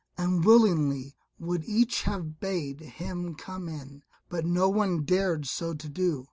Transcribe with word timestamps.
and 0.17 0.43
willingly 0.45 1.15
would 1.37 1.63
each 1.65 2.01
have 2.01 2.39
bade 2.39 2.79
him 2.79 3.35
come 3.35 3.69
in, 3.69 4.01
but 4.29 4.43
no 4.47 4.67
one 4.67 5.03
dared 5.03 5.45
so 5.45 5.75
to 5.75 5.87
do. 5.87 6.19